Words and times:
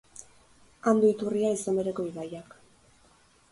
Han 0.91 1.01
du 1.03 1.09
iturria 1.11 1.53
izen 1.59 1.79
bereko 1.83 2.09
ibaiak. 2.13 2.59